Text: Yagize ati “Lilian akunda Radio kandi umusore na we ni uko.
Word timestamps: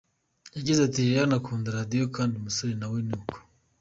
Yagize 0.57 0.79
ati 0.83 0.97
“Lilian 1.05 1.33
akunda 1.39 1.75
Radio 1.77 2.03
kandi 2.15 2.33
umusore 2.35 2.73
na 2.77 2.87
we 2.91 2.99
ni 3.07 3.13
uko. 3.19 3.35